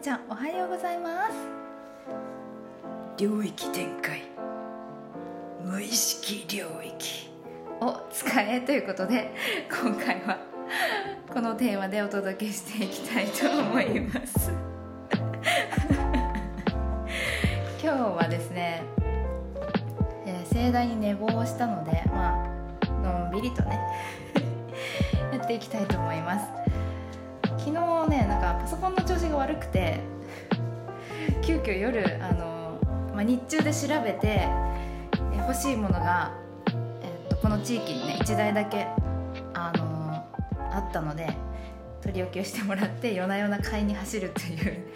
[0.00, 1.34] ちゃんおはようございます。
[3.22, 4.22] 領域展開。
[5.62, 7.28] 無意識領域。
[7.82, 9.34] を使えということで
[9.70, 10.38] 今回は
[11.32, 14.50] このテーマでお届けしていきたいと思います。
[17.82, 18.82] 今日はですね、
[20.24, 22.46] えー盛大に寝坊をしたのでま
[22.82, 23.78] あのんびりとね
[25.32, 26.59] やっていきたいと思います
[27.60, 30.00] 昨日ねなんかパソコンの調子が悪くて
[31.42, 32.78] 急遽夜あの、
[33.14, 34.48] まあ、日中で調べて
[35.32, 36.32] え欲しいものが、
[37.02, 38.86] えっとこの地域にね1台だけ
[39.52, 40.24] あの
[40.72, 41.28] あったので
[42.00, 44.86] 取り置きをしてもらって夜な夜な買いに走るという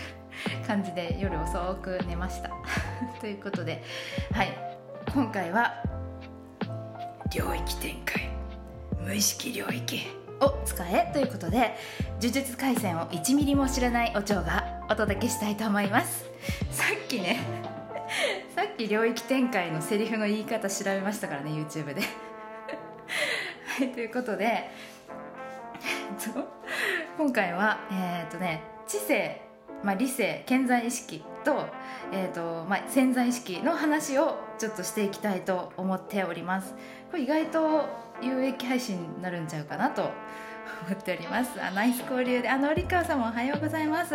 [0.66, 2.50] 感じで夜遅く寝ました。
[3.20, 3.82] ということで
[4.32, 4.48] はい。
[5.12, 5.82] 今回は
[7.34, 8.28] 領域展開。
[9.04, 10.25] 無意識領域。
[10.40, 11.74] を使えということで
[12.20, 16.24] 呪術廻戦を1ミリも知らないお嬢がお届けしたいと思います。
[16.70, 17.40] さっきね
[18.54, 22.02] さっき領域展開のセリフの言い方調べましたからね YouTube で。
[23.78, 24.70] はいということで、
[27.18, 29.42] 今回はえーっとね知性、
[29.82, 31.66] まあ、理性健在意識と,、
[32.12, 36.74] えーっとまあ、潜在意識の話をちょっとしていきたいと思っております。
[37.10, 37.84] これ意外と
[38.22, 40.10] 有益配信になるんちゃうかなと思
[40.92, 41.62] っております。
[41.62, 42.48] あナイス交流で。
[42.48, 44.14] あのりかわさんもおはようございます。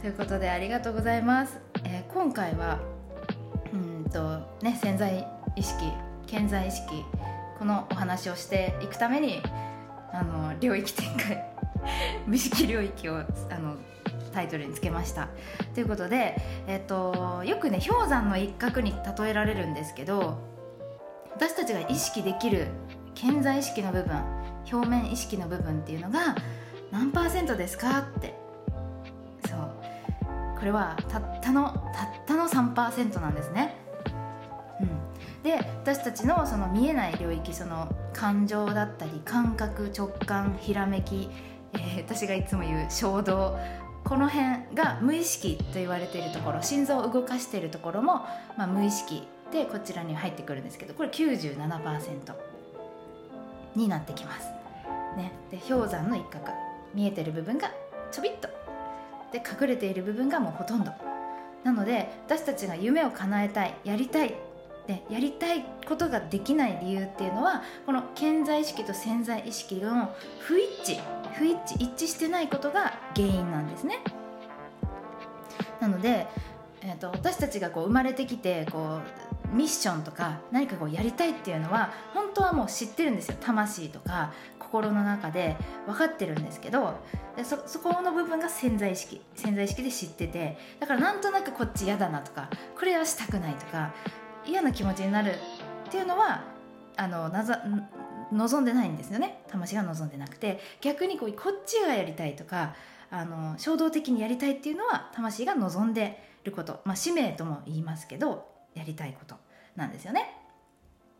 [0.00, 2.78] ということでありがとうございます、えー今回は
[3.72, 5.26] うんとね潜在
[5.56, 5.92] 意識
[6.26, 7.04] 健在意識
[7.58, 9.42] このお話をしていくために
[10.12, 11.50] あの領域展開。
[12.26, 13.24] 無意識領域をあ
[13.58, 13.76] の
[14.32, 15.28] タイトルにつけました。
[15.74, 16.36] ということで、
[16.66, 20.38] えっとよくね氷山の一角に例えられるんですけど
[21.34, 22.68] 私たちが意識できる
[23.14, 24.22] 健在意識の部分
[24.70, 26.36] 表面意識の部分っていうのが
[26.90, 28.34] 何パーセントですかって。
[29.48, 29.90] そう。
[30.60, 33.74] これはたったのたったの3%なんですね、
[34.78, 41.30] うん、で私たちのその見えない領域その感情だったり感覚直感ひらめき、
[41.72, 43.58] えー私がいつも言う衝動
[44.04, 52.34] この辺が無意識と言われているところ心臓を動かしているところも、まあ、無意識でこちらに入ってくるんですけどこれ97%
[53.76, 54.48] になってきます、
[55.16, 56.46] ね、で氷山の一角
[56.94, 57.70] 見えてる部分が
[58.10, 58.48] ちょびっと。
[59.32, 60.90] で隠れている部分がもうほとんど。
[61.62, 64.34] なので私たちが夢を叶えたいやりたい
[64.86, 73.98] でやりたいことができない理由っていうのはこの健在意識と潜在意識の不一致不一致一致してないことが原因なんですね。
[75.80, 76.26] なので、
[76.82, 78.98] えー、と私たちがこう生まれてきてこ
[79.52, 83.36] うミッションとか何かこうやりたいっていうのは本当はもう知ってるんですよ。
[83.40, 86.94] 魂とか心の中で分かってるんですけど
[87.36, 92.48] でそそこの部分が潜在意識潜在意識で知っててだからなんとなくこっち嫌だなとか
[92.78, 93.92] これはしたくないとか
[94.46, 95.32] 嫌な気持ちになる
[95.88, 96.44] っていうのは
[96.96, 97.62] あのなざ
[98.32, 99.42] 望んでないんですよね。
[99.48, 100.60] 魂が望んでなくて。
[100.80, 102.74] 逆にこうこっちがやりたいとか
[103.10, 109.34] あの衝動的にやりたいっていうのは魂が望んでること、まあ、使命とも言いますけどやりたいこと
[109.76, 110.36] なんですよね。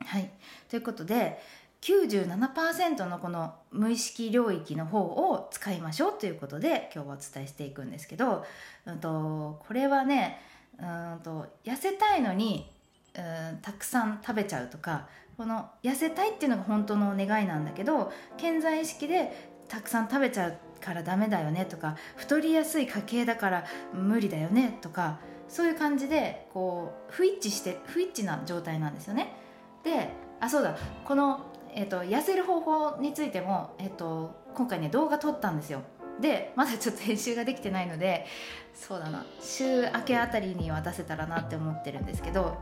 [0.00, 0.30] はい、
[0.68, 1.40] ということで
[1.80, 8.44] 97%のこの無意識領域の方を使いましょうということで今日はお伝えしていくんですけど、
[8.86, 10.40] うん、とこれはね
[10.78, 12.70] うんと痩せたいのに
[13.14, 25.18] うんたくさん食べちゃうとかこの痩せたいっていうのが本当の願いなんだけど健在意識でたくさん食べちゃうからダメだよねとか太りやすい家系だから無理だよねとか
[25.48, 29.34] そういう感じでこう不一致して不一致な状態なんですよね。
[29.82, 30.08] で
[30.40, 31.40] あそうだこの、
[31.74, 35.82] えー、と痩せる方法についても、えー、と今回ね動画撮ったんですよ。
[36.20, 38.26] でまだちょっと編集ができてないので
[38.72, 42.56] そうだな週明けあたりには出せたらなって思ってるんですけど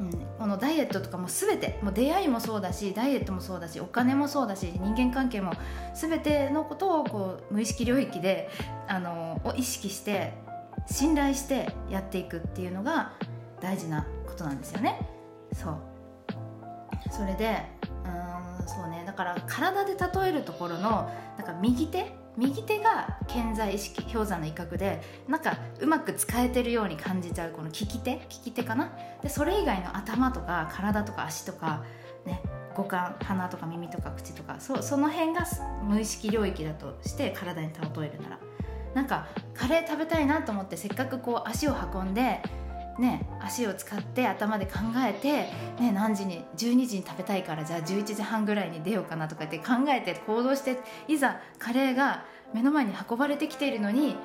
[0.00, 5.52] うん、このダイエットとかも全てもう出会いもそうだしダイエットもそうだしお金もそうだし人間関係も
[5.94, 8.48] 全てのことをこう無意識領域で
[8.88, 10.32] あのを意識して
[10.90, 13.12] 信頼してやっていくっていうのが
[13.60, 15.06] 大事なことなんですよね。
[15.52, 15.76] そう。
[17.10, 17.62] それで
[18.04, 19.04] うんそうね。
[19.06, 28.90] だから体で例えるところのなんか右手右手が健在意識氷山の一角でなんかうまく使えてるように感じちゃうこの利き手利き手かな？
[29.22, 31.84] でそれ以外の頭とか体とか足とか、
[32.24, 32.42] ね、
[32.74, 35.44] 五感鼻とか耳とか口とかそその辺が
[35.82, 38.38] 無意識領域だとして体に例えるなら。
[38.94, 42.42] なんかカレー食べたいなと思ってせっかくこう足を運んで、
[43.00, 45.50] ね足を使って頭で考えて、
[45.82, 54.16] ね、何時に12時に食べたいからじゃあ11時半ぐらいに出ようかなとかって考えて行動していざカレーが目の前に運ばれてきているのに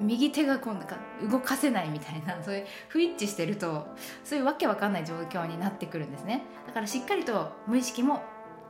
[0.00, 0.96] 右手がこうなんか
[1.30, 3.86] 動かせないみたいなそういう不一致してると
[4.24, 6.42] そういうわけわかんない状況になってくるんですね。
[6.66, 8.22] だからしっかりと無意識も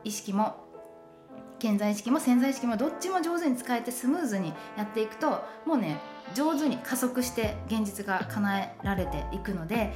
[0.03, 0.62] 意識も
[1.63, 5.97] 健在意識も潜在意識もどっちも上手に使えてスムーズにやっていくともうね
[6.35, 9.93] 上手に加速して現実が叶えられていくので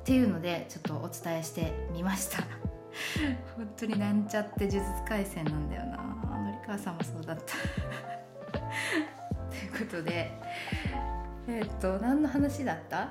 [0.00, 2.38] っていうのでちょっとお伝えしてみました。
[3.54, 5.98] 本当になんちゃって呪術廻戦なんだよな。
[5.98, 7.42] のりかわさんもそうだった。
[9.50, 10.32] ということで
[11.46, 13.10] えっ、と何の話だった？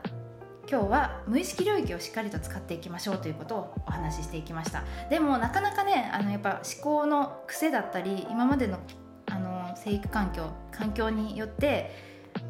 [0.72, 4.84] 今日は無意識領域をしっかりと使っていきましょうということをお話ししていきました。
[5.10, 8.78] でもなかなかねあのやっぱ思考の癖だったり今までの
[9.26, 11.92] あの生育環境環境によって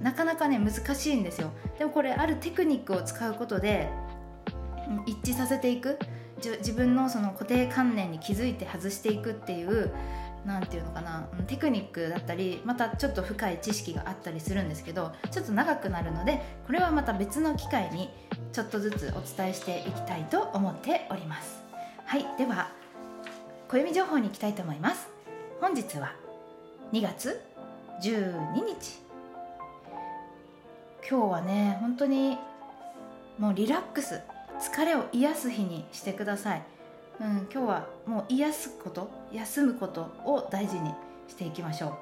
[0.01, 1.51] なかなかね難しいんですよ。
[1.77, 3.89] でもこれあるテクニックを使うことで
[5.05, 5.97] 一致させていく。
[6.41, 9.91] 自分のその固定観念に気づいて外していくっていう
[10.45, 18.09] なんていうのかなテクニックだったりまたちょっと深い知識があったりするんですけどちょっと長くなるのでこれはまた別の機会に
[18.53, 21.61] ちょっとずつお伝えしていきたいと思っております。
[22.05, 22.71] はいでは
[23.67, 25.09] 暦情報に行きたいと思います。
[25.61, 26.13] 本日は
[26.91, 27.41] 2月
[28.01, 29.09] 12日。
[31.07, 32.37] 今日はね本当に
[33.37, 34.21] もうリラックス
[34.59, 36.61] 疲れを癒す日にしてください、
[37.19, 40.93] うん、今日はもう癒すこと休むことを大事に
[41.27, 41.97] していきましょ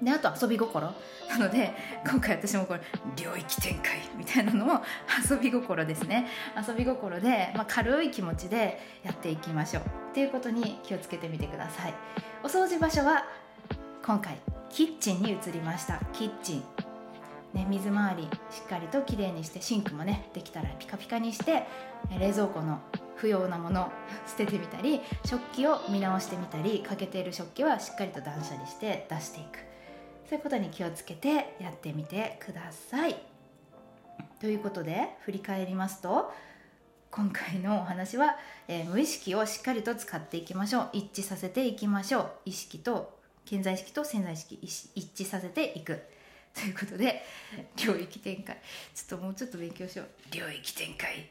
[0.00, 0.04] う。
[0.04, 0.92] であと遊び心。
[1.28, 1.72] なので
[2.04, 2.80] 今回私もこれ
[3.16, 4.82] 領域展開みたいなのも
[5.30, 6.26] 遊び心ですね。
[6.56, 9.82] 遊び心で、まあ、軽い気持ちでやっていきましょう。
[9.82, 11.94] っていうことに気をつけてみてください。
[12.42, 13.24] お掃除場所は
[14.04, 14.38] 今回
[14.68, 16.00] キッチンに移りました。
[16.12, 16.64] キッチン。
[17.54, 21.66] ね、水回りしっかりときれいにしてシンクもねできたらピカピカにして
[22.18, 22.80] 冷蔵庫の
[23.22, 23.90] 不要なものを
[24.26, 29.60] 捨ててみたり食器を見直してみたり欠けている食器はしっかりと断捨離して出していく。
[30.28, 33.14] そういうことに気をつけてやってみてください。
[34.40, 36.32] ということで振り返りますと
[37.12, 38.36] 今回のお話は、
[38.66, 40.88] えー無意識をしっかりと使っていきましょう。
[40.92, 42.30] 一致させていきましょう。
[42.46, 46.02] 意識と健在意識と潜在意識一一致させていく。
[46.54, 47.22] ということで
[47.86, 48.60] 領域展開。
[48.96, 50.34] ちょっともうちょっと勉強しよう。
[50.34, 51.30] 領域展開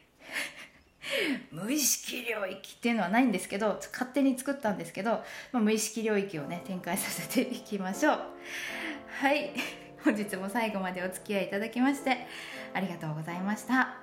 [1.50, 8.18] 無意識領域っていうのはないんですけど勝手に作ったんですけど、まあ、無意識領域をね展開させていきましょう。
[9.20, 9.52] はい。
[10.04, 12.26] 本日も最後までお付き合いいただきまして
[12.74, 13.94] ありがとうございました。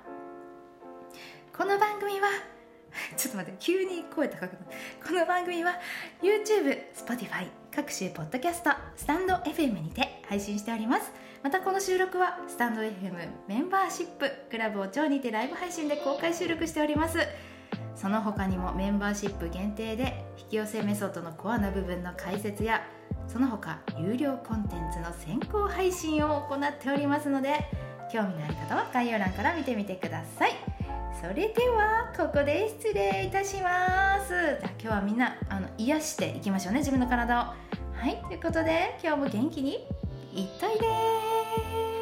[1.56, 2.28] この番組は
[3.18, 4.64] ちょっと待って急に声高くなる。
[5.06, 5.78] この番組は
[6.22, 11.12] YouTube、Spotify 各種ポッドキャストスタンド FM にて配信しております。
[11.42, 13.12] またこの収録はスタンド FM
[13.48, 17.18] メンバーシップクラブを超にてライブ配信で公開収録しております。
[17.94, 22.82] その他にもメンバーシップ限定で引き寄せメソッドのコアな部分の解説や
[23.26, 27.54] その他有料コンテンツの先行配信を行っておりますので
[28.12, 30.52] 興味のある方は概要欄から見てみてください。
[31.20, 34.28] それではここで失礼いたします。
[34.28, 37.44] じゃ今日はみんなあの癒していきましょうね自分の体を。
[37.94, 39.99] はいということで今日も元気に。
[40.32, 41.99] いっといでー